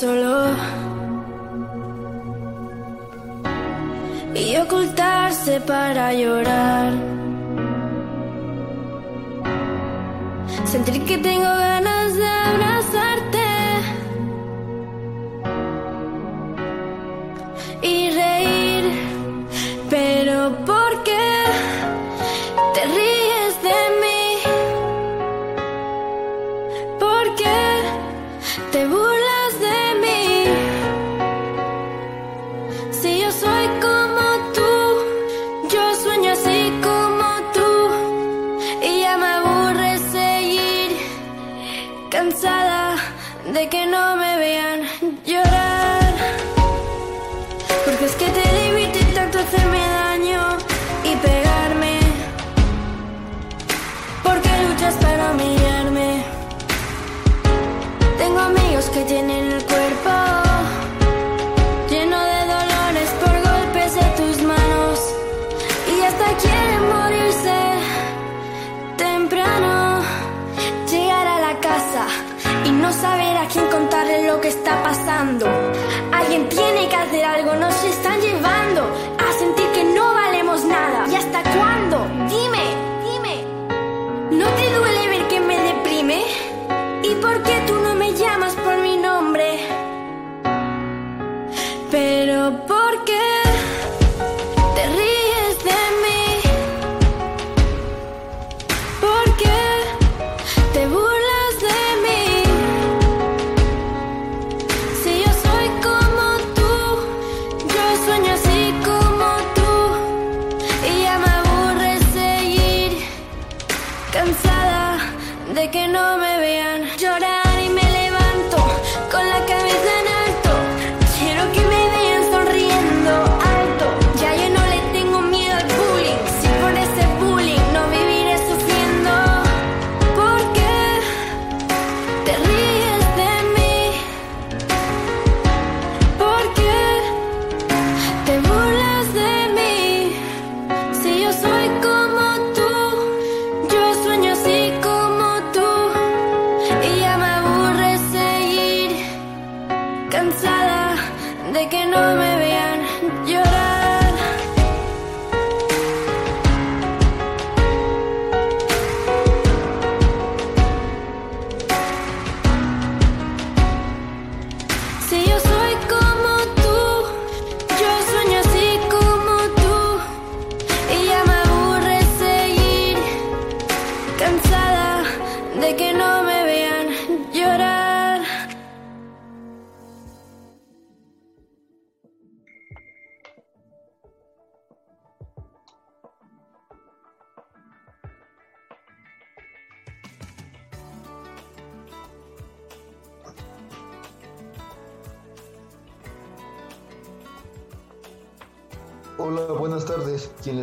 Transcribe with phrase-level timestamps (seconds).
[0.00, 0.46] solo
[4.32, 6.92] y ocultarse para llorar.
[10.64, 11.67] Sentir que tengo ganas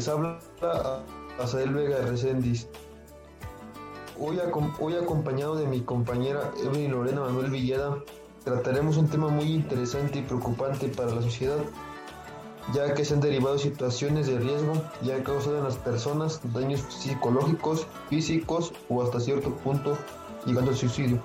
[0.05, 0.39] les habla,
[1.39, 2.67] Azael Vega Reséndiz.
[4.19, 4.39] Hoy,
[4.79, 7.97] hoy acompañado de mi compañera Evelyn Lorena Manuel Villeda,
[8.43, 11.57] trataremos un tema muy interesante y preocupante para la sociedad,
[12.73, 16.81] ya que se han derivado situaciones de riesgo y han causado en las personas daños
[16.81, 19.97] psicológicos, físicos o hasta cierto punto
[20.45, 21.19] llegando al suicidio.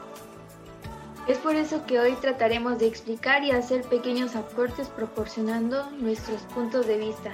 [1.29, 6.87] Es por eso que hoy trataremos de explicar y hacer pequeños aportes proporcionando nuestros puntos
[6.87, 7.31] de vista,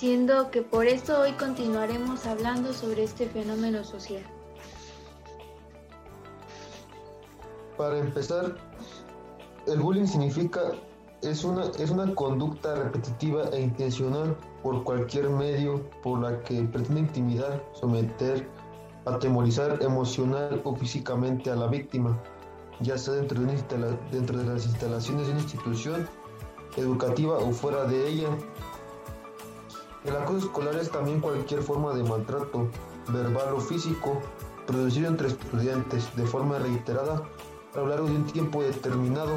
[0.00, 4.22] siendo que por eso hoy continuaremos hablando sobre este fenómeno social.
[7.76, 8.56] Para empezar,
[9.66, 10.72] el bullying significa
[11.20, 17.00] es una, es una conducta repetitiva e intencional por cualquier medio por la que pretende
[17.00, 18.48] intimidar, someter,
[19.04, 22.18] atemorizar emocional o físicamente a la víctima,
[22.80, 26.08] ya sea dentro de, dentro de las instalaciones de una institución
[26.78, 28.28] educativa o fuera de ella.
[30.04, 32.68] El acoso escolar es también cualquier forma de maltrato,
[33.08, 34.22] verbal o físico,
[34.66, 37.22] producido entre estudiantes de forma reiterada
[37.74, 39.32] a lo largo de un tiempo determinado,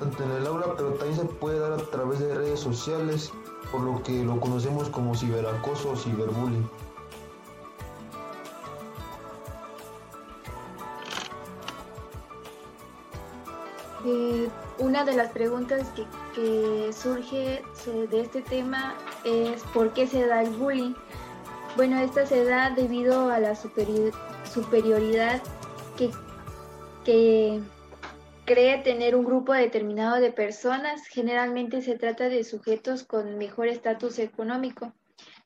[0.00, 3.32] tanto en el aula, pero también se puede dar a través de redes sociales,
[3.70, 6.68] por lo que lo conocemos como ciberacoso o ciberbullying.
[14.78, 17.62] Una de las preguntas que, que surge
[18.10, 18.94] de este tema
[19.24, 20.94] es ¿por qué se da el bullying?
[21.76, 24.12] Bueno, esta se da debido a la superi-
[24.50, 25.42] superioridad
[25.96, 26.10] que,
[27.04, 27.60] que
[28.44, 31.06] cree tener un grupo determinado de personas.
[31.06, 34.92] Generalmente se trata de sujetos con mejor estatus económico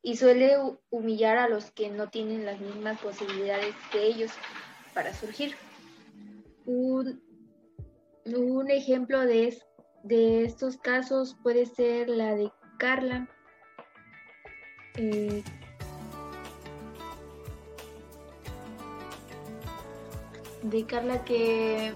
[0.03, 0.57] y suele
[0.91, 4.31] humillar a los que no tienen las mismas posibilidades que ellos
[4.95, 5.55] para surgir.
[6.65, 7.21] Un,
[8.71, 9.57] ejemplo de,
[10.05, 13.29] de, estos casos puede ser la de Carla.
[14.97, 15.43] Eh,
[20.63, 21.95] de Carla que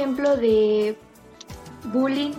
[0.00, 0.96] ejemplo de
[1.92, 2.32] bullying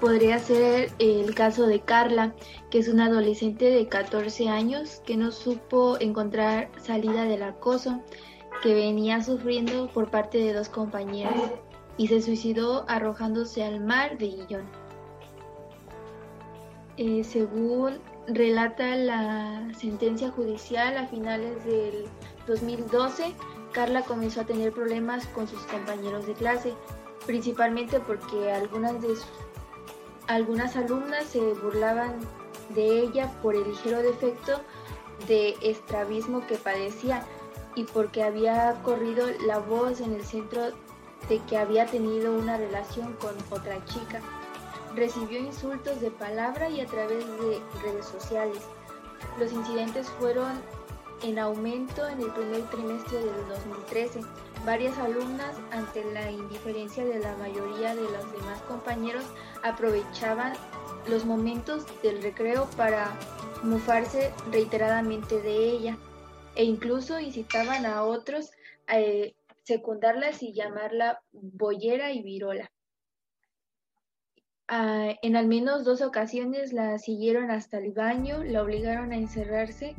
[0.00, 2.34] podría ser el caso de Carla,
[2.68, 8.00] que es una adolescente de 14 años que no supo encontrar salida del acoso
[8.60, 11.52] que venía sufriendo por parte de dos compañeras
[11.96, 14.64] y se suicidó arrojándose al mar de Guillón.
[16.96, 22.06] Eh, según relata la sentencia judicial a finales del
[22.48, 23.32] 2012,
[23.76, 26.72] Carla comenzó a tener problemas con sus compañeros de clase,
[27.26, 29.14] principalmente porque algunas, de
[30.28, 32.18] algunas alumnas se burlaban
[32.70, 34.62] de ella por el ligero defecto
[35.28, 37.22] de estrabismo que padecía
[37.74, 40.68] y porque había corrido la voz en el centro
[41.28, 44.22] de que había tenido una relación con otra chica.
[44.94, 48.62] Recibió insultos de palabra y a través de redes sociales.
[49.38, 50.62] Los incidentes fueron
[51.22, 54.20] en aumento en el primer trimestre del 2013.
[54.64, 59.24] Varias alumnas, ante la indiferencia de la mayoría de los demás compañeros,
[59.62, 60.54] aprovechaban
[61.08, 63.16] los momentos del recreo para
[63.62, 65.98] mufarse reiteradamente de ella
[66.54, 68.50] e incluso incitaban a otros
[68.86, 72.70] a eh, secundarlas y llamarla boyera y virola.
[74.68, 79.94] Ah, en al menos dos ocasiones la siguieron hasta el baño, la obligaron a encerrarse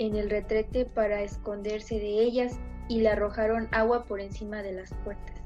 [0.00, 2.58] en el retrete para esconderse de ellas
[2.88, 5.36] y le arrojaron agua por encima de las puertas.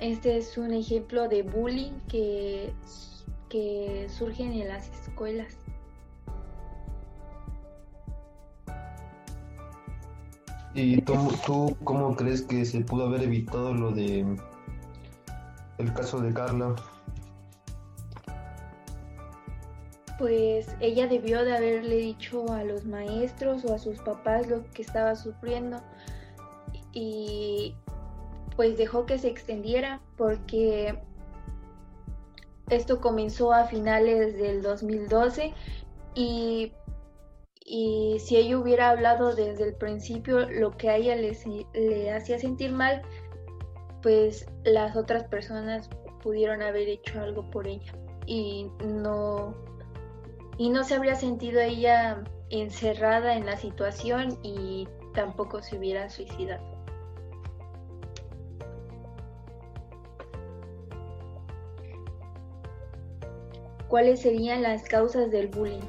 [0.00, 2.72] Este es un ejemplo de bullying que,
[3.50, 5.58] que surgen en las escuelas.
[10.74, 11.14] ¿Y tú,
[11.44, 14.24] tú, cómo crees que se pudo haber evitado lo de
[15.76, 16.74] el caso de Carla?
[20.18, 24.82] Pues ella debió de haberle dicho a los maestros o a sus papás lo que
[24.82, 25.80] estaba sufriendo
[26.92, 27.74] y
[28.56, 30.98] pues dejó que se extendiera porque
[32.70, 35.52] esto comenzó a finales del 2012
[36.14, 36.72] y,
[37.64, 41.36] y si ella hubiera hablado desde el principio lo que a ella le,
[41.74, 43.02] le hacía sentir mal,
[44.02, 45.90] pues las otras personas
[46.22, 47.92] pudieron haber hecho algo por ella
[48.26, 49.54] y no
[50.58, 56.64] y no se habría sentido ella encerrada en la situación y tampoco se hubiera suicidado.
[63.88, 65.80] ¿Cuáles serían las causas del bullying?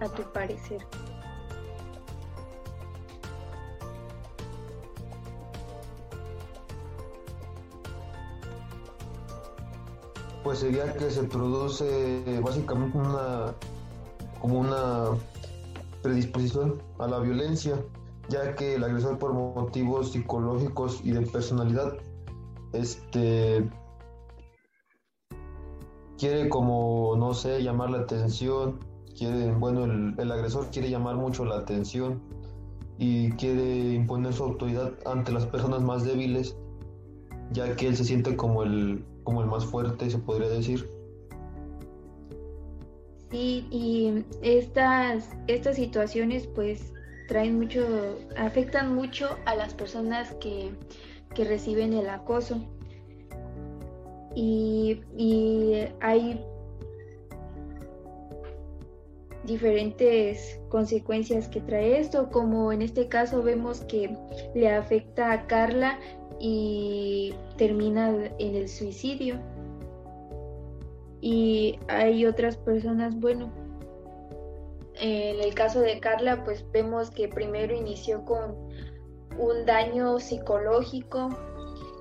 [0.00, 0.84] A tu parecer.
[10.42, 13.54] Pues sería que se produce básicamente una
[14.40, 15.04] como una
[16.02, 17.80] predisposición a la violencia,
[18.28, 21.94] ya que el agresor por motivos psicológicos y de personalidad
[22.72, 23.68] este
[26.18, 28.80] quiere como no sé llamar la atención
[29.16, 32.22] quiere bueno el, el agresor quiere llamar mucho la atención
[32.98, 36.56] y quiere imponer su autoridad ante las personas más débiles
[37.50, 40.88] ya que él se siente como el como el más fuerte, se podría decir.
[43.30, 46.92] Sí, y estas, estas situaciones pues
[47.28, 50.72] traen mucho, afectan mucho a las personas que,
[51.34, 52.60] reciben el acoso.
[54.34, 56.44] Y, y hay
[59.44, 64.16] diferentes consecuencias que trae esto, como en este caso vemos que
[64.54, 65.98] le afecta a Carla
[66.42, 69.36] y termina en el suicidio.
[71.20, 73.52] Y hay otras personas, bueno,
[74.96, 78.56] en el caso de Carla, pues vemos que primero inició con
[79.38, 81.28] un daño psicológico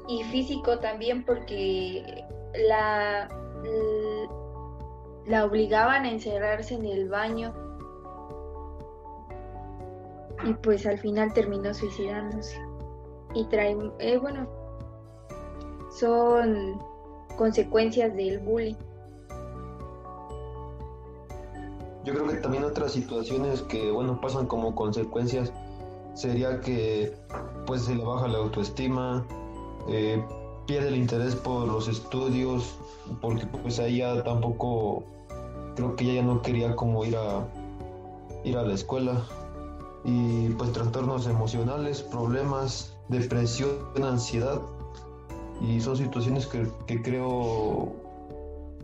[0.09, 2.25] y físico también porque
[2.67, 3.29] la,
[5.27, 7.53] la obligaban a encerrarse en el baño
[10.43, 12.70] y pues al final terminó suicidándose.
[13.33, 14.47] Y trae, eh, bueno,
[15.97, 16.81] son
[17.37, 18.75] consecuencias del bullying.
[22.03, 25.53] Yo creo que también otras situaciones que, bueno, pasan como consecuencias
[26.13, 27.13] sería que
[27.65, 29.25] pues se le baja la autoestima,
[29.87, 30.23] eh,
[30.65, 32.75] pierde el interés por los estudios,
[33.21, 35.03] porque pues ahí ya tampoco,
[35.75, 37.45] creo que ella ya no quería como ir a,
[38.43, 39.21] ir a la escuela.
[40.03, 43.69] Y pues trastornos emocionales, problemas, depresión,
[44.03, 44.61] ansiedad.
[45.61, 47.93] Y son situaciones que, que creo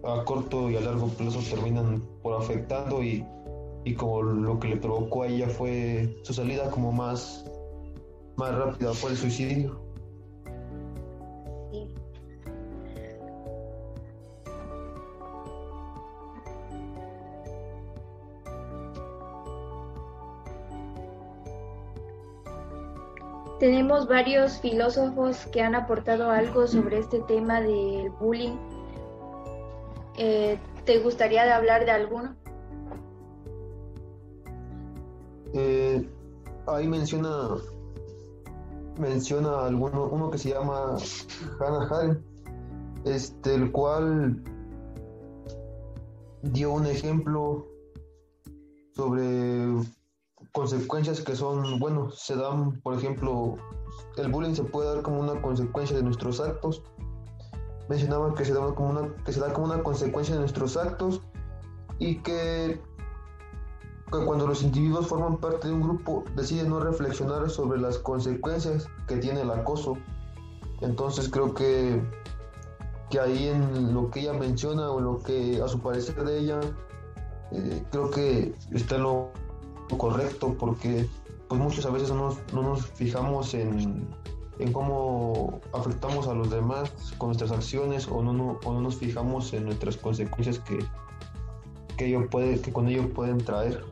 [0.03, 3.25] a corto y a largo plazo terminan por afectando y,
[3.83, 7.45] y como lo que le provocó a ella fue su salida como más,
[8.35, 9.86] más rápida fue el suicidio.
[23.59, 28.55] Tenemos varios filósofos que han aportado algo sobre este tema del bullying
[30.17, 32.35] eh, ¿Te gustaría hablar de alguno?
[35.53, 36.09] Eh,
[36.65, 37.29] ahí menciona
[38.97, 40.95] menciona alguno uno que se llama
[41.59, 42.21] Hannah Arendt,
[43.05, 44.41] este el cual
[46.41, 47.67] dio un ejemplo
[48.95, 49.67] sobre
[50.57, 53.57] consecuencias que son, bueno, se dan, por ejemplo,
[54.17, 56.81] el bullying se puede dar como una consecuencia de nuestros actos
[57.89, 61.21] mencionaba que se, da como una, que se da como una consecuencia de nuestros actos
[61.99, 62.81] y que,
[64.09, 69.17] cuando los individuos forman parte de un grupo deciden no reflexionar sobre las consecuencias que
[69.17, 69.97] tiene el acoso.
[70.81, 72.01] Entonces creo que,
[73.09, 76.59] que ahí en lo que ella menciona o lo que a su parecer de ella,
[77.51, 79.31] eh, creo que está lo
[79.95, 81.07] correcto porque
[81.47, 84.07] pues muchas a veces no no nos fijamos en,
[84.59, 88.97] en cómo afectamos a los demás con nuestras acciones o no, no, o no nos
[88.97, 90.79] fijamos en nuestras consecuencias que,
[91.95, 93.83] que, ello puede, que con ello pueden traer.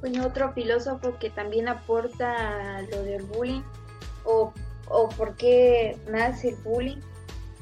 [0.00, 3.62] Bueno, otro filósofo que también aporta lo del bullying
[4.24, 4.52] o,
[4.92, 7.00] o por qué nace el bullying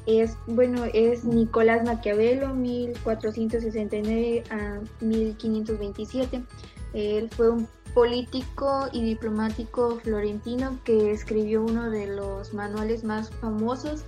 [0.05, 6.43] es, bueno, es Nicolás Maquiavelo, 1469 a 1527.
[6.93, 14.03] Él fue un político y diplomático florentino que escribió uno de los manuales más famosos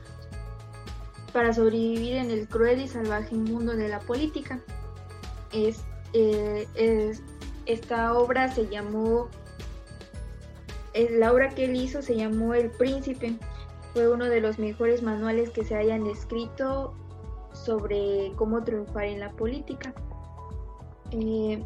[1.32, 4.60] para sobrevivir en el cruel y salvaje mundo de la política.
[5.52, 6.68] Es, eh,
[7.66, 9.30] esta obra se llamó,
[10.94, 13.36] la obra que él hizo se llamó El Príncipe
[13.94, 16.94] fue uno de los mejores manuales que se hayan escrito
[17.54, 19.94] sobre cómo triunfar en la política.
[21.12, 21.64] Eh,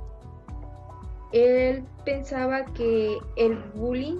[1.32, 4.20] él pensaba que el bullying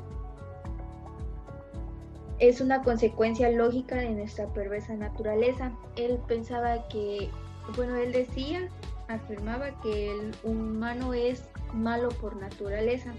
[2.40, 5.72] es una consecuencia lógica de nuestra perversa naturaleza.
[5.96, 7.30] Él pensaba que,
[7.76, 8.70] bueno, él decía,
[9.08, 13.14] afirmaba que el humano es malo por naturaleza.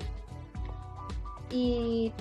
[1.50, 2.12] Y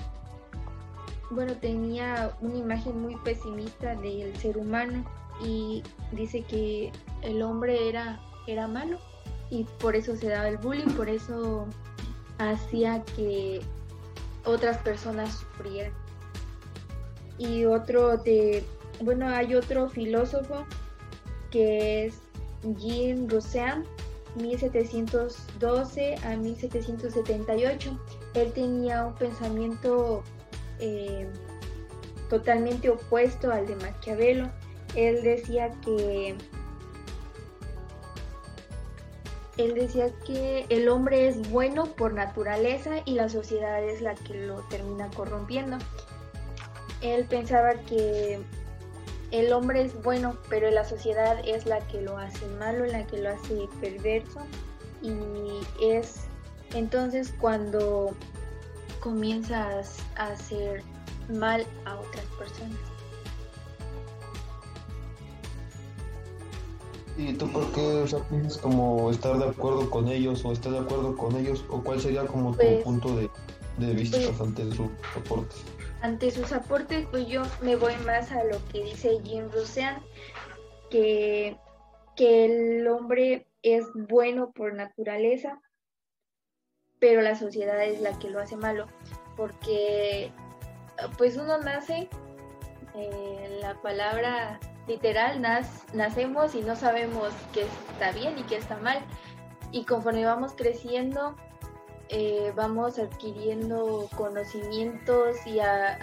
[1.30, 5.04] bueno, tenía una imagen muy pesimista del ser humano
[5.44, 5.82] y
[6.12, 6.90] dice que
[7.22, 8.98] el hombre era, era malo
[9.50, 11.66] y por eso se daba el bullying, por eso
[12.38, 13.60] hacía que
[14.44, 15.92] otras personas sufrieran.
[17.36, 18.64] Y otro de,
[19.02, 20.64] bueno, hay otro filósofo
[21.50, 22.20] que es
[22.78, 23.84] Jean Rousseau,
[24.36, 27.98] 1712 a 1778.
[28.34, 30.22] Él tenía un pensamiento
[30.78, 31.26] eh,
[32.28, 34.48] totalmente opuesto al de Maquiavelo.
[34.94, 36.36] Él decía que
[39.58, 44.46] él decía que el hombre es bueno por naturaleza y la sociedad es la que
[44.46, 45.78] lo termina corrompiendo.
[47.00, 48.38] Él pensaba que
[49.32, 53.18] el hombre es bueno, pero la sociedad es la que lo hace malo, la que
[53.18, 54.40] lo hace perverso.
[55.02, 55.12] Y
[55.82, 56.27] es
[56.74, 58.14] entonces cuando
[59.00, 60.82] comienzas a hacer
[61.28, 62.78] mal a otras personas.
[67.16, 70.70] ¿Y tú por qué, o sea, piensas como estar de acuerdo con ellos o estar
[70.72, 71.64] de acuerdo con ellos?
[71.68, 73.28] ¿O cuál sería como tu pues, punto de,
[73.92, 75.56] vista pues, ante su aporte?
[76.00, 80.00] Ante sus aportes, pues yo me voy más a lo que dice Jim Rosean,
[80.90, 81.56] que,
[82.14, 85.60] que el hombre es bueno por naturaleza,
[87.00, 88.86] pero la sociedad es la que lo hace malo,
[89.36, 90.32] porque
[91.16, 92.08] pues uno nace,
[92.94, 95.40] eh, la palabra literal,
[95.92, 98.98] nacemos y no sabemos qué está bien y qué está mal,
[99.70, 101.36] y conforme vamos creciendo,
[102.08, 105.58] eh, vamos adquiriendo conocimientos y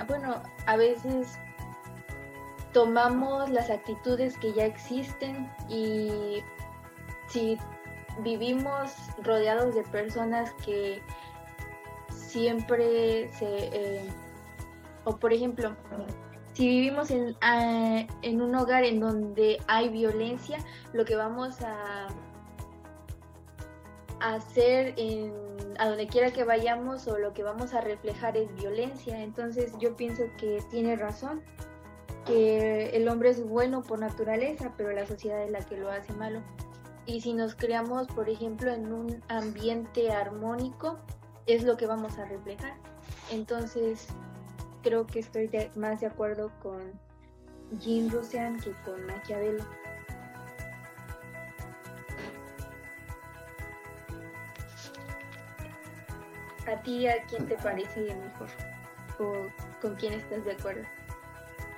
[0.08, 1.40] bueno, a veces
[2.74, 6.44] tomamos las actitudes que ya existen y
[7.28, 7.58] si
[8.20, 8.94] vivimos
[9.24, 11.02] rodeados de personas que
[12.10, 13.46] siempre se...
[13.48, 14.10] Eh,
[15.04, 15.76] o por ejemplo,
[16.54, 20.58] si vivimos en, ah, en un hogar en donde hay violencia,
[20.94, 22.08] lo que vamos a
[24.20, 25.32] hacer en,
[25.78, 29.22] a donde quiera que vayamos o lo que vamos a reflejar es violencia.
[29.22, 31.42] Entonces yo pienso que tiene razón,
[32.26, 36.14] que el hombre es bueno por naturaleza, pero la sociedad es la que lo hace
[36.14, 36.42] malo.
[37.08, 40.98] Y si nos creamos, por ejemplo, en un ambiente armónico,
[41.46, 42.74] es lo que vamos a reflejar.
[43.32, 44.08] Entonces
[44.82, 47.00] creo que estoy más de acuerdo con
[47.80, 49.64] Jean Rosean que con Maquiavelo.
[56.68, 58.50] ¿A ti a quién te parece mejor?
[59.20, 59.48] ¿O
[59.82, 60.84] con quién estás de acuerdo?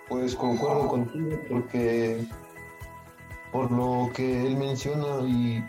[0.07, 2.25] Pues concuerdo contigo porque
[3.57, 5.65] por lo que él menciona y,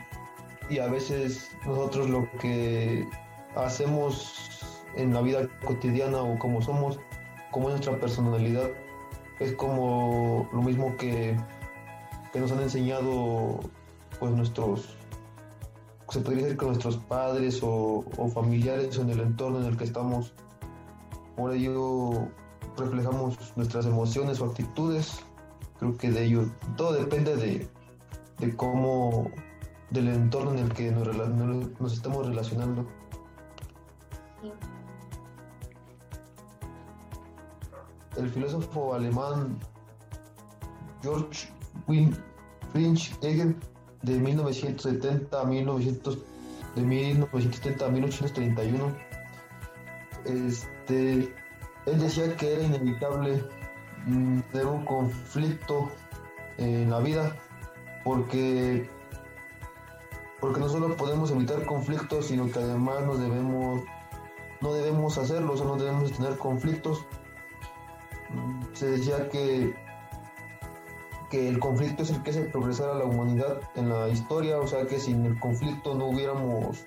[0.69, 3.09] y a veces nosotros lo que
[3.57, 4.61] hacemos
[4.95, 7.01] en la vida cotidiana o como somos,
[7.51, 8.69] como nuestra personalidad,
[9.41, 11.35] es como lo mismo que,
[12.31, 13.59] que nos han enseñado
[14.21, 14.95] pues nuestros
[16.11, 20.35] se podría decir con nuestros padres o, familiares en el entorno en el que estamos.
[21.37, 22.29] Por ello
[22.77, 25.21] reflejamos nuestras emociones o actitudes.
[25.79, 27.78] Creo que de ello todo depende de,
[28.39, 29.31] de cómo,
[29.91, 32.87] del entorno en el que nos, nos estamos relacionando.
[38.17, 39.59] El filósofo alemán
[41.03, 41.49] George
[42.73, 43.57] Friedrich Hegel
[44.03, 46.19] de 1970 a 1900,
[46.75, 48.97] de 1970 a 1831,
[50.25, 51.35] este,
[51.87, 53.43] él decía que era inevitable
[54.07, 55.91] mm, tener un conflicto
[56.59, 57.35] en la vida
[58.05, 58.89] porque
[60.41, 63.83] porque no solo podemos evitar conflictos sino que además nos debemos
[64.61, 67.05] no debemos hacerlo o no debemos tener conflictos.
[68.75, 69.75] Se decía que
[71.31, 74.67] que el conflicto es el que hace progresar a la humanidad en la historia, o
[74.67, 76.85] sea que sin el conflicto no hubiéramos,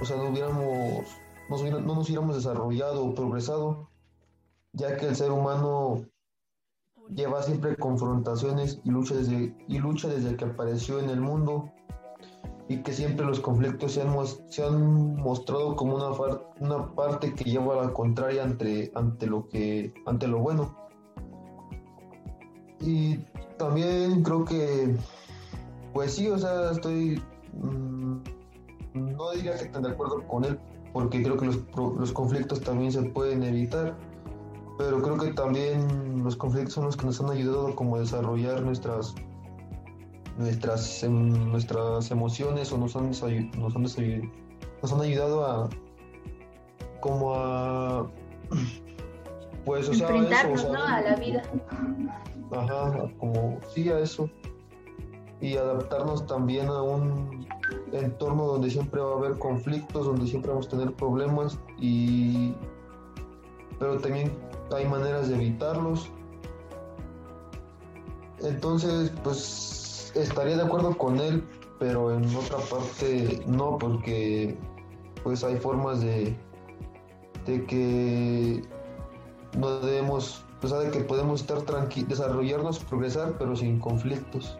[0.00, 1.06] o sea, no hubiéramos,
[1.48, 3.88] no, no nos hubiéramos desarrollado o progresado,
[4.72, 6.04] ya que el ser humano
[7.10, 11.70] lleva siempre confrontaciones y lucha desde, y lucha desde que apareció en el mundo
[12.68, 14.14] y que siempre los conflictos se han,
[14.48, 16.10] se han mostrado como una,
[16.60, 20.74] una parte que lleva a la contraria ante, ante, lo que, ante lo bueno.
[22.80, 23.18] Y
[23.58, 24.96] también creo que,
[25.92, 28.16] pues sí, o sea, estoy, mm,
[28.94, 30.58] no diría que estén de acuerdo con él,
[30.92, 33.94] porque creo que los, los conflictos también se pueden evitar,
[34.78, 38.62] pero creo que también los conflictos son los que nos han ayudado como a desarrollar
[38.62, 39.14] nuestras
[40.38, 43.82] nuestras em, nuestras emociones o nos han, nos han,
[44.82, 45.70] nos han ayudado a
[47.00, 48.06] como a
[49.64, 50.82] pues o sea, eso, ¿no?
[50.82, 51.42] a la vida
[52.52, 54.28] Ajá, como sí a eso.
[55.40, 57.46] Y adaptarnos también a un
[57.92, 62.54] entorno donde siempre va a haber conflictos, donde siempre vamos a tener problemas y
[63.78, 64.32] pero también
[64.76, 66.10] hay maneras de evitarlos.
[68.42, 71.42] Entonces, pues estaría de acuerdo con él,
[71.78, 74.56] pero en otra parte no, porque
[75.22, 76.36] pues hay formas de,
[77.46, 78.62] de que
[79.58, 84.58] no debemos o sea, de que podemos estar tranquilos, desarrollarnos, progresar, pero sin conflictos.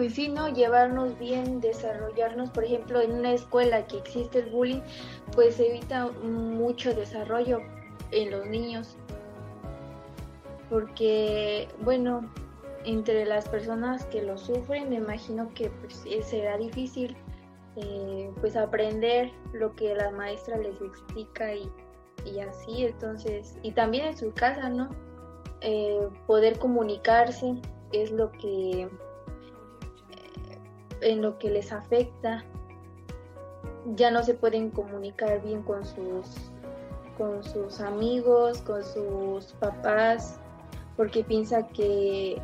[0.00, 0.48] Pues sí, ¿no?
[0.48, 4.80] Llevarnos bien, desarrollarnos, por ejemplo, en una escuela que existe el bullying,
[5.34, 7.60] pues evita mucho desarrollo
[8.10, 8.96] en los niños.
[10.70, 12.32] Porque, bueno,
[12.86, 17.14] entre las personas que lo sufren, me imagino que pues, eh, será difícil
[17.76, 24.16] eh, pues aprender lo que la maestra les explica y, así, entonces, y también en
[24.16, 24.88] su casa, ¿no?
[25.60, 27.60] Eh, poder comunicarse
[27.92, 28.88] es lo que
[31.00, 32.44] en lo que les afecta,
[33.94, 36.50] ya no se pueden comunicar bien con sus
[37.16, 40.40] con sus amigos, con sus papás,
[40.96, 42.40] porque piensa que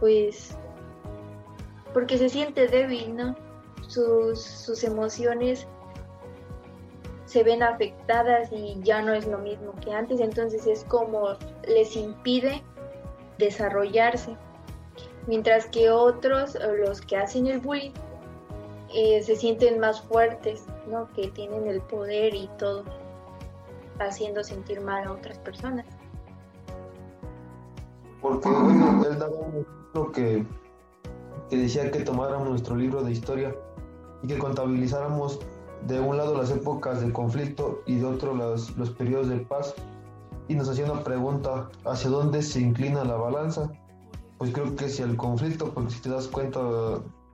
[0.00, 0.56] pues
[1.92, 3.36] porque se siente débil, ¿no?
[3.86, 5.66] Sus, sus emociones
[7.24, 11.36] se ven afectadas y ya no es lo mismo que antes, entonces es como
[11.66, 12.62] les impide
[13.38, 14.36] desarrollarse.
[15.26, 17.92] Mientras que otros, los que hacen el bullying,
[18.92, 21.08] eh, se sienten más fuertes, ¿no?
[21.14, 22.84] Que tienen el poder y todo,
[23.98, 25.86] haciendo sentir mal a otras personas.
[28.20, 30.44] Porque, bueno, él daba un ejemplo que,
[31.48, 33.54] que decía que tomáramos nuestro libro de historia
[34.22, 35.38] y que contabilizáramos
[35.86, 39.74] de un lado las épocas de conflicto y de otro los, los periodos de paz
[40.48, 43.70] y nos hacía una pregunta, ¿hacia dónde se inclina la balanza?
[44.40, 46.60] Pues creo que si el conflicto, porque si te das cuenta,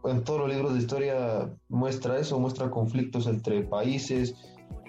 [0.07, 4.35] en todos los libros de historia muestra eso, muestra conflictos entre países,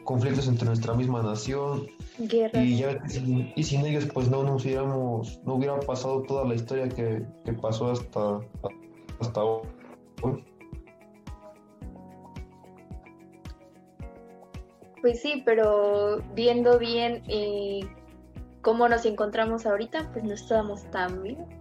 [0.04, 1.86] conflictos entre nuestra misma nación.
[2.18, 3.00] Y, ya,
[3.56, 7.54] y sin ellos pues no nos hubiéramos, no hubiera pasado toda la historia que, que
[7.54, 8.40] pasó hasta,
[9.20, 9.62] hasta hoy.
[15.02, 17.82] Pues sí, pero viendo bien eh,
[18.64, 21.57] cómo nos encontramos ahorita, pues no estábamos tan bien,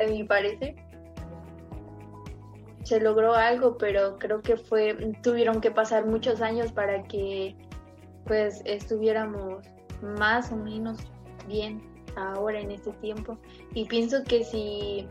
[0.00, 0.76] a mi parecer.
[2.84, 7.54] Se logró algo, pero creo que fue, tuvieron que pasar muchos años para que
[8.24, 9.64] pues estuviéramos
[10.02, 10.98] más o menos
[11.46, 11.82] bien
[12.16, 13.38] ahora en este tiempo.
[13.74, 15.06] Y pienso que si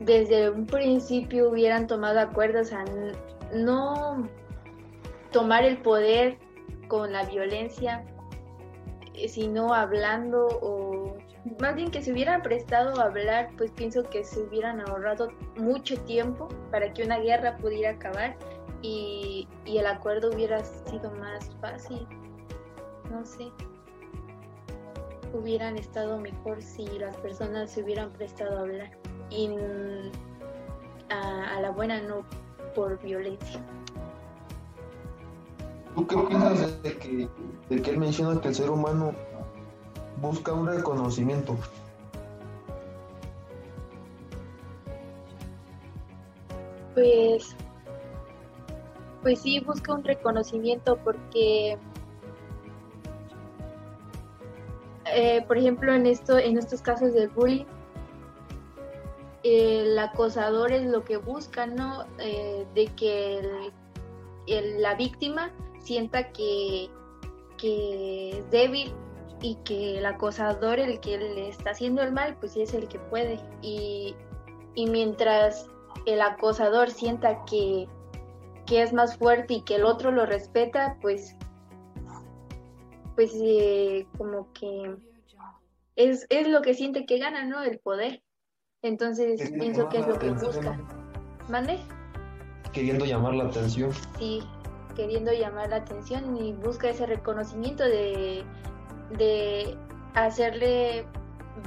[0.00, 2.84] desde un principio hubieran tomado acuerdos a
[3.54, 4.28] no
[5.30, 6.38] tomar el poder
[6.88, 8.04] con la violencia,
[9.14, 10.91] eh, sino hablando o
[11.58, 15.98] más bien que se hubieran prestado a hablar, pues pienso que se hubieran ahorrado mucho
[16.02, 18.36] tiempo para que una guerra pudiera acabar
[18.80, 22.06] y, y el acuerdo hubiera sido más fácil.
[23.10, 23.50] No sé.
[25.32, 28.90] Hubieran estado mejor si las personas se hubieran prestado a hablar
[29.30, 29.48] y
[31.10, 32.24] a, a la buena no
[32.74, 33.60] por violencia.
[35.94, 37.28] ¿Tú qué opinas de que,
[37.68, 39.12] de que él menciona que el ser humano
[40.22, 41.58] busca un reconocimiento?
[46.94, 47.56] Pues,
[49.22, 51.76] pues sí, busca un reconocimiento porque,
[55.06, 57.64] eh, por ejemplo, en esto, en estos casos del bullying,
[59.42, 62.04] el acosador es lo que busca, ¿no?
[62.18, 63.72] Eh, de que
[64.78, 66.88] la víctima sienta que,
[67.64, 68.92] es débil
[69.42, 73.00] y que el acosador, el que le está haciendo el mal, pues es el que
[73.00, 73.40] puede.
[73.60, 74.14] Y,
[74.76, 75.66] mientras
[76.06, 77.88] el acosador sienta que,
[78.70, 81.36] es más fuerte y que el otro lo respeta, pues,
[83.16, 84.96] pues eh, como que
[85.96, 87.62] es, es lo que siente que gana, ¿no?
[87.62, 88.22] El poder.
[88.80, 90.80] Entonces pienso que es lo que busca.
[91.50, 91.80] ¿Mande?
[92.72, 93.92] Queriendo llamar la atención.
[94.18, 94.42] Sí,
[94.96, 98.42] queriendo llamar la atención y busca ese reconocimiento de,
[99.18, 99.76] de
[100.14, 101.04] hacerle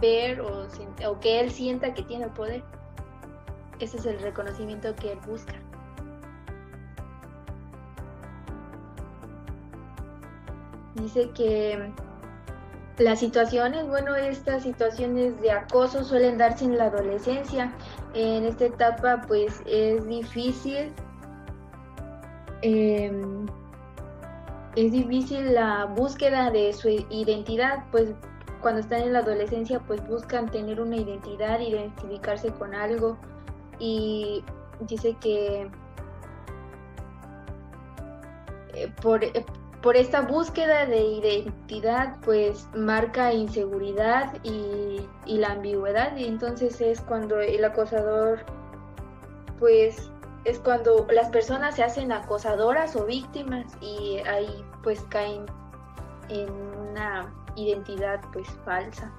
[0.01, 0.67] ver o,
[1.07, 2.63] o que él sienta que tiene poder.
[3.79, 5.53] Ese es el reconocimiento que él busca.
[10.95, 11.91] Dice que
[12.97, 17.73] las situaciones, bueno, estas situaciones de acoso suelen darse en la adolescencia.
[18.13, 20.93] En esta etapa pues es difícil
[22.61, 23.45] Em,
[24.75, 28.13] es difícil la búsqueda de su identidad, pues
[28.61, 33.17] cuando están en la adolescencia pues buscan tener una identidad, identificarse con algo
[33.79, 34.43] y
[34.81, 35.69] dice que
[38.73, 39.45] eh, por, eh,
[39.81, 47.01] por esta búsqueda de identidad pues marca inseguridad y, y la ambigüedad y entonces es
[47.01, 48.39] cuando el acosador
[49.59, 50.09] pues
[50.45, 55.45] es cuando las personas se hacen acosadoras o víctimas y ahí pues caen
[56.29, 56.49] en
[56.89, 59.11] una identidad pues falsa.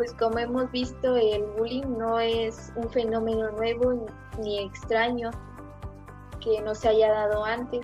[0.00, 4.06] Pues como hemos visto, el bullying no es un fenómeno nuevo
[4.38, 5.30] ni extraño
[6.40, 7.82] que no se haya dado antes.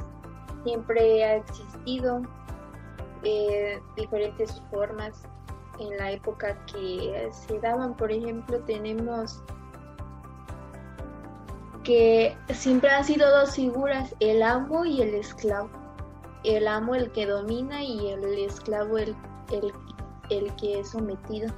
[0.65, 2.23] Siempre ha existido
[3.23, 5.25] eh, diferentes formas
[5.79, 7.95] en la época que se daban.
[7.95, 9.43] Por ejemplo, tenemos
[11.85, 15.69] que siempre han sido dos figuras, el amo y el esclavo.
[16.45, 19.15] El amo el que domina y el esclavo el,
[19.53, 19.71] el
[20.31, 21.53] el que es sometido.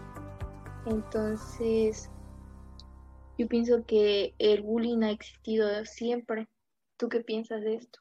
[0.86, 2.10] Entonces,
[3.36, 6.48] yo pienso que el bullying ha existido siempre.
[6.96, 8.00] ¿Tú qué piensas de esto?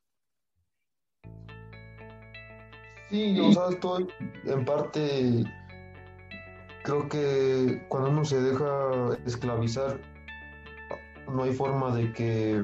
[3.09, 4.07] Sí, yo sea, estoy
[4.45, 5.43] en parte,
[6.83, 10.01] creo que cuando uno se deja esclavizar,
[11.31, 12.63] no hay forma de que,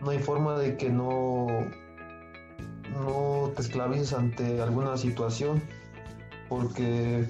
[0.00, 1.46] no hay forma de que no,
[2.92, 5.62] no te esclavices ante alguna situación
[6.48, 7.26] porque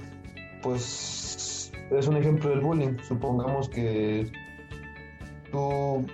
[0.62, 2.96] pues es un ejemplo del bullying.
[3.06, 4.30] Supongamos que
[5.50, 6.04] tú,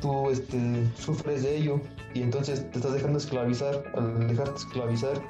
[0.00, 0.58] tú este,
[0.96, 1.80] sufres de ello
[2.14, 3.84] y entonces te estás dejando esclavizar.
[3.94, 5.20] Al dejarte esclavizar,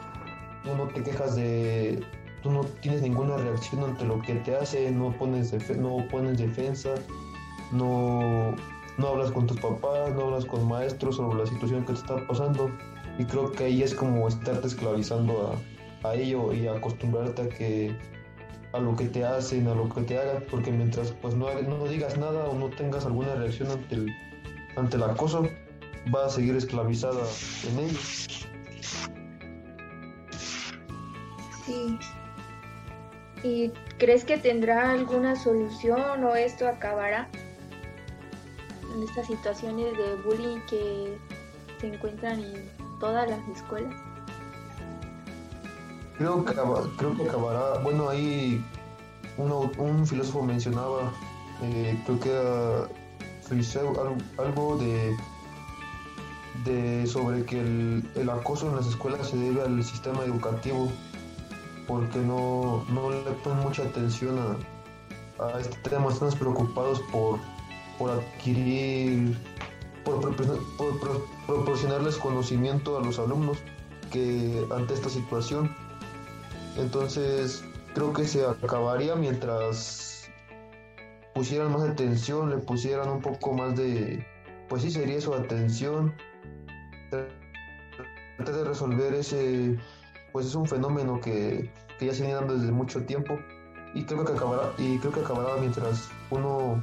[0.64, 2.04] tú no te quejas de...
[2.42, 6.94] Tú no tienes ninguna reacción ante lo que te hace, no pones, no pones defensa,
[7.72, 8.54] no,
[8.98, 12.24] no hablas con tus papás, no hablas con maestros sobre la situación que te está
[12.28, 12.70] pasando.
[13.18, 15.58] Y creo que ahí es como estarte esclavizando
[16.04, 17.96] a, a ello y acostumbrarte a que
[18.76, 21.86] a lo que te hacen, a lo que te hagan, porque mientras pues no, no
[21.86, 24.10] digas nada o no tengas alguna reacción ante el,
[24.76, 25.48] ante el acoso,
[26.14, 27.24] va a seguir esclavizada
[27.68, 27.98] en ello.
[31.64, 31.98] Sí.
[33.42, 37.28] ¿Y crees que tendrá alguna solución o esto acabará
[38.94, 41.18] en estas situaciones de bullying que
[41.80, 44.05] se encuentran en todas las escuelas?
[46.18, 46.54] Creo que,
[46.96, 48.64] creo que acabará, bueno, ahí
[49.36, 51.12] un filósofo mencionaba,
[51.62, 52.88] eh, creo que era
[54.38, 55.16] algo de,
[56.64, 60.90] de sobre que el, acoso en las escuelas se debe al sistema educativo,
[61.86, 64.38] porque no, no le ponen mucha atención
[65.38, 67.38] a, a este tema, están preocupados por,
[67.98, 69.36] por adquirir,
[70.02, 70.34] por,
[70.76, 73.58] por proporcionarles conocimiento a los alumnos
[74.10, 75.70] que ante esta situación
[76.78, 80.30] entonces, creo que se acabaría mientras
[81.34, 84.26] pusieran más atención, le pusieran un poco más de,
[84.68, 86.14] pues sí, sería su atención,
[87.10, 89.78] tratar de resolver ese,
[90.32, 93.38] pues es un fenómeno que, ya se viene dando desde mucho tiempo.
[93.94, 96.82] Y creo que acabará, y creo que acabará mientras uno,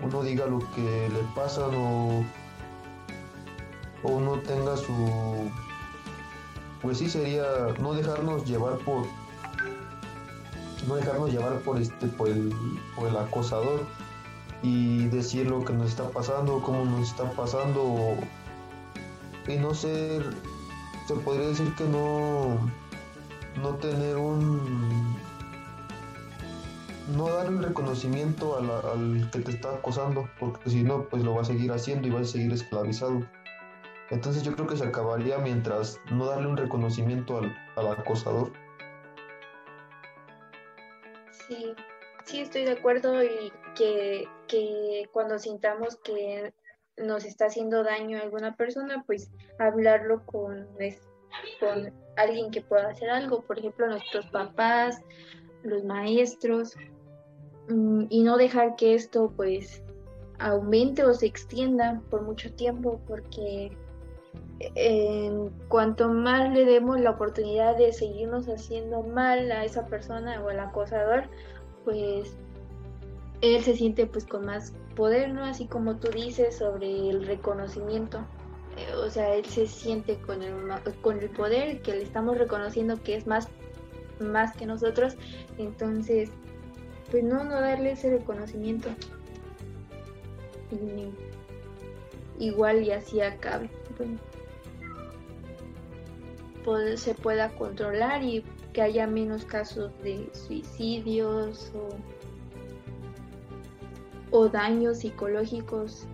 [0.00, 2.24] uno diga lo que le pasa o,
[4.02, 5.50] o uno tenga su
[6.84, 7.44] pues sí sería
[7.80, 9.06] no dejarnos llevar por
[10.86, 12.54] no dejarnos llevar por este por el,
[12.94, 13.86] por el acosador
[14.62, 18.16] y decir lo que nos está pasando, cómo nos está pasando
[19.48, 20.24] y no ser
[21.08, 22.58] se podría decir que no
[23.62, 25.16] no tener un
[27.16, 31.40] no dar el reconocimiento al que te está acosando porque si no pues lo va
[31.40, 33.22] a seguir haciendo y va a seguir esclavizado
[34.10, 38.52] entonces yo creo que se acabaría mientras no darle un reconocimiento al, acosador.
[41.30, 41.74] Sí,
[42.24, 46.52] sí estoy de acuerdo y que, que cuando sintamos que
[46.96, 50.68] nos está haciendo daño a alguna persona, pues hablarlo con,
[51.60, 55.00] con alguien que pueda hacer algo, por ejemplo nuestros papás,
[55.62, 56.76] los maestros,
[57.68, 59.82] mm, y no dejar que esto pues
[60.38, 63.76] aumente o se extienda por mucho tiempo, porque
[64.60, 70.48] en cuanto más le demos la oportunidad de seguirnos haciendo mal a esa persona o
[70.48, 71.24] al acosador,
[71.84, 72.36] pues
[73.40, 75.44] él se siente pues con más poder, ¿no?
[75.44, 78.18] Así como tú dices sobre el reconocimiento.
[78.76, 80.54] Eh, o sea, él se siente con el,
[81.02, 83.48] con el poder que le estamos reconociendo que es más,
[84.20, 85.16] más que nosotros.
[85.58, 86.30] Entonces,
[87.10, 88.88] pues no, no darle ese reconocimiento.
[92.38, 93.70] igual y así acabe
[96.96, 101.70] se pueda controlar y que haya menos casos de suicidios
[104.30, 106.06] o, daños psicológicos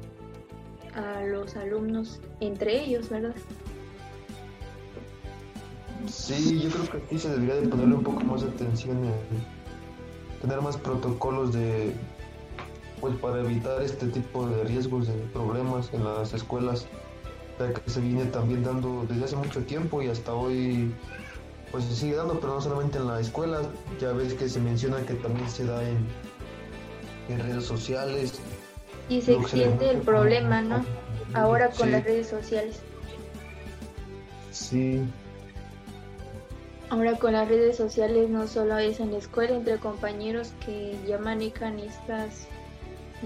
[0.94, 3.34] a los alumnos entre ellos, ¿verdad?
[6.06, 9.12] Sí, yo creo que aquí se debería de ponerle un poco más de atención en
[10.42, 11.94] tener más protocolos de
[13.00, 16.86] pues para evitar este tipo de riesgos de problemas en las escuelas
[17.68, 20.92] que se viene también dando desde hace mucho tiempo y hasta hoy
[21.70, 23.60] pues se sigue dando, pero no solamente en la escuela,
[24.00, 25.98] ya ves que se menciona que también se da en,
[27.28, 28.40] en redes sociales.
[29.08, 30.84] Y se extiende el problema, ¿no?
[31.34, 32.80] Ahora con las redes sociales.
[34.50, 35.00] Sí.
[36.88, 41.18] Ahora con las redes sociales no solo es en la escuela entre compañeros que ya
[41.18, 42.48] manejan estas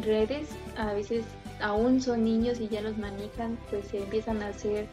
[0.02, 1.24] redes, a veces
[1.60, 4.88] aún son niños y ya los manejan, pues se empiezan a hacer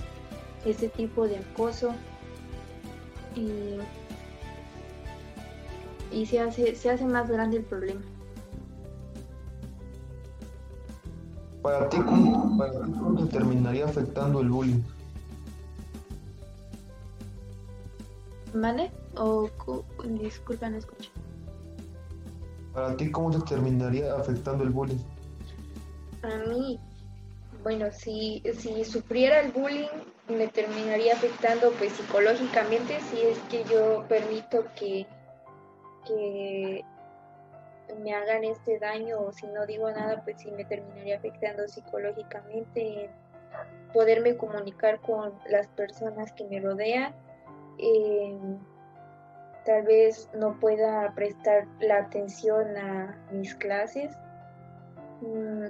[0.66, 1.94] ese tipo de acoso
[3.36, 3.78] y,
[6.16, 8.02] y se, hace, se hace más grande el problema.
[11.62, 14.82] Para ti, ¿cómo, para ti, ¿cómo se terminaría afectando el bullying?
[18.54, 18.92] ¿Vale?
[19.16, 19.50] O,
[20.20, 21.12] disculpa, no escucho.
[22.74, 24.98] Para ti, ¿cómo se terminaría afectando el bullying?
[26.24, 26.80] A mí,
[27.64, 29.88] bueno, si, si sufriera el bullying,
[30.28, 35.06] me terminaría afectando pues psicológicamente si es que yo permito que,
[36.06, 36.86] que
[38.02, 43.06] me hagan este daño o si no digo nada pues sí me terminaría afectando psicológicamente
[43.06, 43.12] en
[43.94, 47.14] poderme comunicar con las personas que me rodean
[49.66, 54.12] tal vez no pueda prestar la atención a mis clases.
[55.22, 55.68] Mm,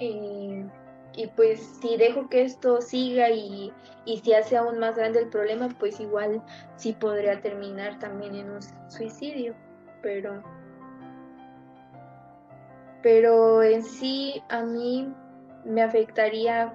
[0.00, 3.72] y pues si dejo que esto siga y,
[4.04, 6.42] y se hace aún más grande el problema, pues igual
[6.76, 9.54] sí podría terminar también en un suicidio,
[10.02, 10.42] pero
[13.02, 15.12] pero en sí a mí
[15.64, 16.74] me afectaría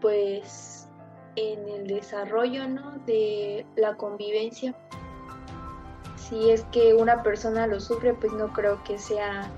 [0.00, 0.88] pues
[1.36, 2.98] en el desarrollo ¿no?
[3.06, 4.74] de la convivencia
[6.16, 9.50] si es que una persona lo sufre pues no creo que sea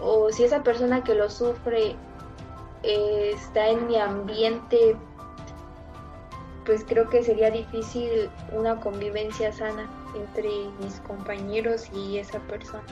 [0.00, 1.96] o si esa persona que lo sufre
[2.82, 4.96] está en mi ambiente,
[6.64, 12.84] pues creo que sería difícil una convivencia sana entre mis compañeros y esa persona.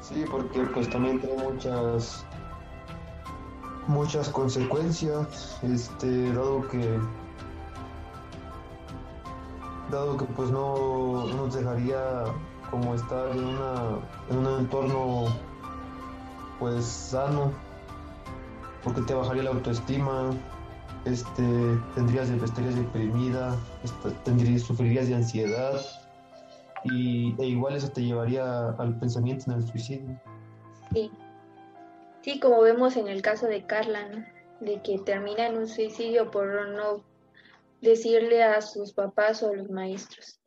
[0.00, 2.24] Sí, porque pues también tiene muchas
[3.86, 6.98] muchas consecuencias, este, dado que
[9.90, 12.24] dado que pues no nos dejaría
[12.70, 13.98] como estar en, una,
[14.30, 15.26] en un entorno
[16.58, 17.52] pues sano,
[18.84, 20.30] porque te bajaría la autoestima,
[21.04, 21.42] este,
[21.94, 23.56] tendrías, estarías deprimida,
[24.24, 25.80] tendrías, sufrirías de ansiedad
[26.84, 30.20] y, e igual eso te llevaría al pensamiento en el suicidio.
[30.92, 31.10] Sí,
[32.22, 34.06] sí, como vemos en el caso de Carla,
[34.60, 37.02] de que termina en un suicidio por no
[37.80, 40.40] decirle a sus papás o a los maestros.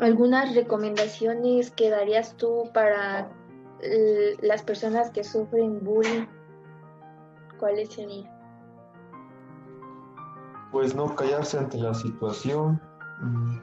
[0.00, 3.30] ¿Algunas recomendaciones que darías tú para
[4.42, 6.26] las personas que sufren bullying?
[7.58, 8.30] ¿Cuáles serían?
[10.72, 12.80] Pues no callarse ante la situación,
[13.20, 13.58] mm,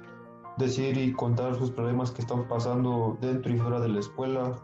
[0.57, 4.55] decir y contar sus problemas que están pasando dentro y fuera de la escuela,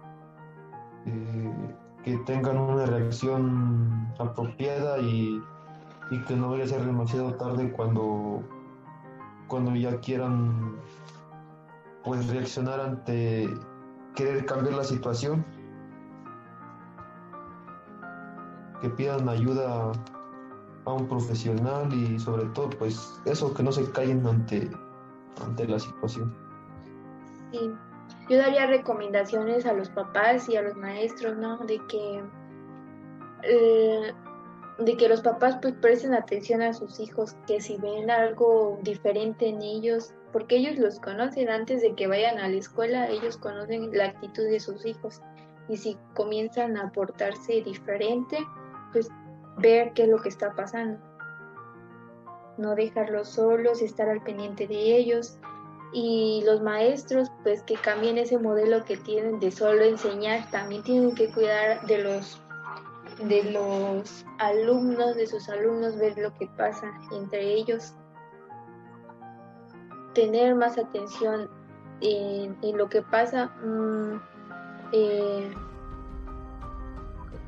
[1.05, 1.75] eh,
[2.07, 5.43] que tengan una reacción apropiada y,
[6.09, 8.41] y, que no vaya a ser demasiado tarde cuando,
[9.49, 10.77] cuando ya quieran
[12.05, 13.53] pues reaccionar ante
[14.15, 15.45] querer cambiar la situación,
[18.79, 19.91] que pidan ayuda
[20.85, 24.71] a un profesional y sobre todo pues eso, que no se callen ante,
[25.43, 26.33] ante la situación.
[27.51, 27.69] Sí,
[28.29, 31.57] yo daría recomendaciones a los papás y a los maestros, ¿no?
[31.59, 32.23] De que,
[33.43, 34.13] eh,
[34.79, 39.47] de que los papás pues presten atención a sus hijos, que si ven algo diferente
[39.47, 43.91] en ellos, porque ellos los conocen antes de que vayan a la escuela, ellos conocen
[43.93, 45.21] la actitud de sus hijos
[45.69, 48.37] y si comienzan a portarse diferente,
[48.91, 49.09] pues
[49.57, 50.99] ver qué es lo que está pasando.
[52.57, 55.39] No dejarlos solos, estar al pendiente de ellos
[55.93, 61.15] y los maestros pues que cambien ese modelo que tienen de solo enseñar, también tienen
[61.15, 62.41] que cuidar de los
[63.23, 67.95] de los alumnos, de sus alumnos, ver lo que pasa entre ellos.
[70.13, 71.49] Tener más atención
[72.01, 74.21] en, lo que pasa mm,
[74.91, 75.51] eh,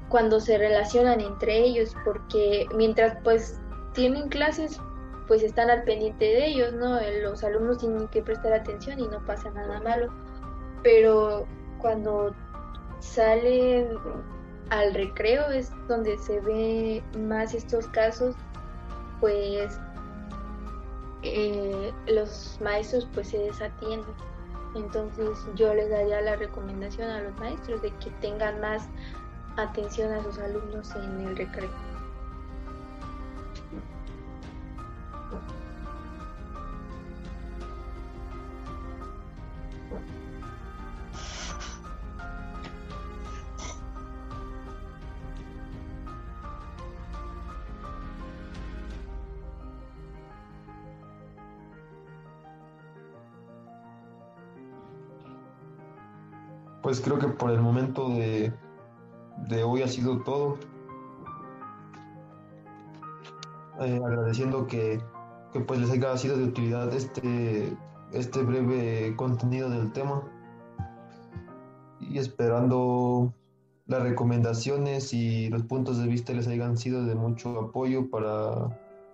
[0.10, 3.60] cuando se relacionan entre ellos, porque mientras pues
[3.94, 4.82] tienen clases,
[5.30, 7.00] pues están al pendiente de ellos, ¿no?
[7.22, 10.12] Los alumnos tienen que prestar atención y no pasa nada malo,
[10.82, 11.46] pero
[11.78, 12.34] cuando
[13.00, 13.90] salen
[14.72, 18.36] al recreo es donde se ve más estos casos,
[19.20, 19.80] pues
[21.22, 24.10] eh, los maestros pues se desatienden
[24.74, 28.88] Entonces yo les daría la recomendación a los maestros de que tengan más
[29.58, 31.89] atención a sus alumnos en el recreo.
[56.90, 58.52] Pues creo que por el momento de,
[59.48, 60.58] de hoy ha sido todo.
[63.80, 65.00] Eh, agradeciendo que,
[65.54, 67.78] que, pues les haya sido de utilidad este,
[68.12, 70.24] este breve contenido del tema
[72.00, 73.36] y esperando
[73.86, 78.68] las recomendaciones y los puntos de vista les hayan sido de mucho apoyo para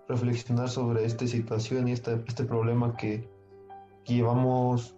[0.08, 3.28] reflexionar sobre esta situación y este, este problema que,
[4.06, 4.95] que llevamos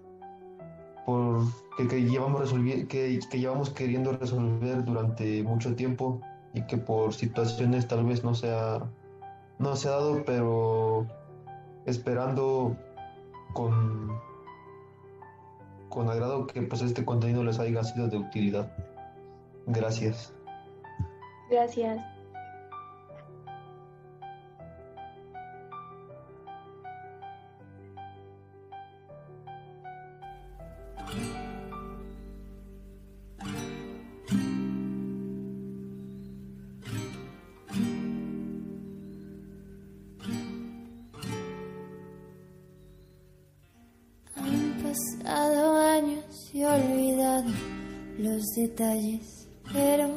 [1.08, 1.40] por
[1.78, 6.20] que, llevamos que, que, llevamos queriendo resolver durante mucho tiempo
[6.52, 8.82] y que por situaciones tal vez no sea
[9.58, 11.06] no se ha dado pero
[11.86, 12.76] esperando
[13.54, 14.20] con
[15.88, 18.70] con agrado que pues este contenido les haya sido de utilidad.
[19.66, 20.34] Gracias.
[21.48, 22.17] Gracias
[48.58, 50.08] detalles, pero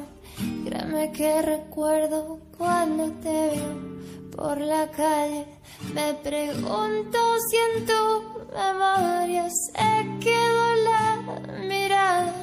[0.66, 3.92] créeme que recuerdo cuando te veo
[4.36, 5.46] por la calle.
[5.94, 7.20] Me pregunto
[7.50, 8.04] si en tu
[8.54, 11.04] memoria se quedó la
[11.68, 12.34] mirada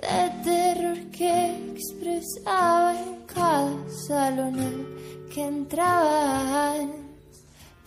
[0.00, 1.34] de terror que
[1.74, 4.86] expresaba en cada salón
[5.32, 7.01] que entraba.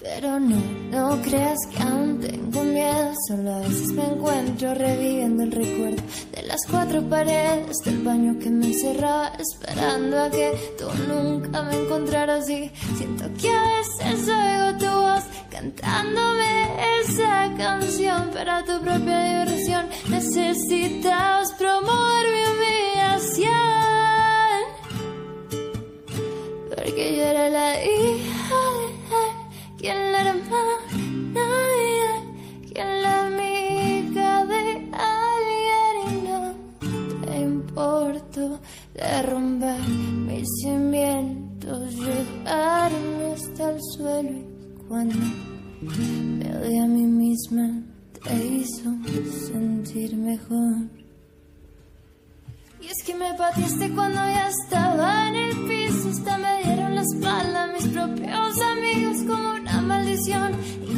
[0.08, 5.52] Pero no, no creas que aún tengo miedo, solo a veces me encuentro reviviendo el
[5.52, 11.64] recuerdo de las cuatro paredes del baño que me encerraba, esperando a que tú nunca
[11.64, 16.68] me encontraras y siento que a veces oigo tu voz cantándome
[17.02, 19.88] esa canción para tu propia diversión.
[20.08, 23.50] Necesitas promover mi humillación,
[26.76, 28.35] porque yo era la hija
[29.86, 30.78] quien la hermana
[31.36, 34.62] de quien la amiga de
[34.92, 36.42] alguien y no
[37.24, 38.60] te importo
[38.96, 44.32] derrumbar mis cimientos, llevarme hasta el suelo.
[44.32, 45.16] Y cuando
[46.40, 47.84] me odié a mí misma
[48.24, 48.90] te hizo
[49.52, 50.90] sentir mejor.
[52.82, 56.38] Y es que me pateaste cuando ya estaba en el piso, hasta
[60.16, 60.95] una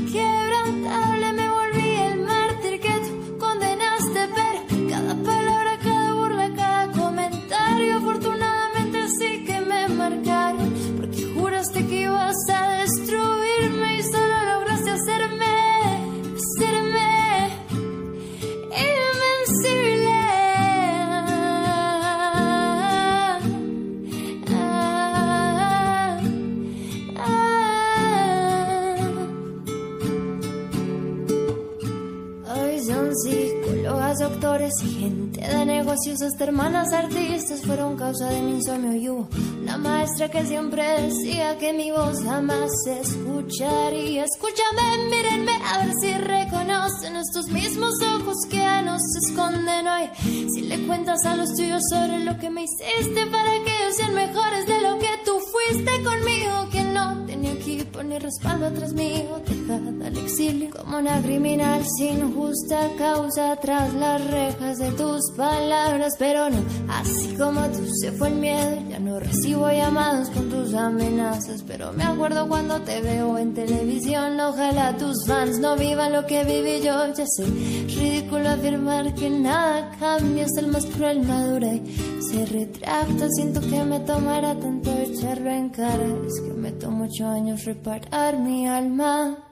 [35.88, 39.30] negocios, hermanas artistas fueron causa de mi insomnio y hubo
[39.62, 44.26] una maestra que siempre decía que mi voz jamás se escucharía.
[44.26, 50.10] Escúchame, mírenme a ver si reconocen estos mismos ojos que nos esconden hoy.
[50.54, 54.14] Si le cuentas a los tuyos sobre lo que me hiciste para que ellos sean
[54.14, 59.97] mejores de lo que tú fuiste conmigo, que no tenía equipo ni respaldo dejada al
[60.28, 66.58] exilio como una criminal sin justa causa tras la rejas de tus palabras, pero no,
[66.90, 71.94] así como tú se fue el miedo, ya no recibo llamados con tus amenazas, pero
[71.94, 76.82] me acuerdo cuando te veo en televisión, ojalá tus fans no vivan lo que viví
[76.82, 82.46] yo, ya sé, ridículo afirmar que nada cambia, es el más cruel madura y se
[82.48, 87.64] retracta, siento que me tomará tanto echarlo en cara, es que me tomó ocho años
[87.64, 89.47] reparar mi alma.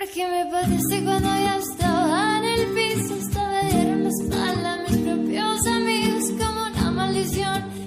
[0.00, 4.96] Porque me parece cuando ya estaba en el piso, hasta me dieron la espalda mis
[4.96, 7.79] propios amigos como una maldición.